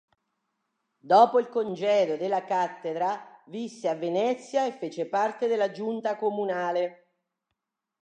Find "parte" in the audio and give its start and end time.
5.05-5.45